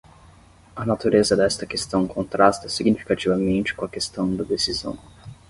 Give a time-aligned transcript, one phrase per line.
[0.75, 4.97] A natureza desta questão contrasta significativamente com a questão da decisão.